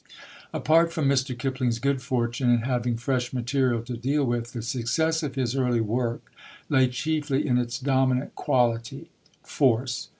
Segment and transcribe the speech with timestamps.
[0.51, 1.37] Apart from Mr.
[1.37, 5.79] Kipling's good fortune in having fresh material to deal with, the success of his early
[5.79, 6.31] work
[6.69, 9.11] lay chiefly in its dominant quality
[9.43, 10.09] Force.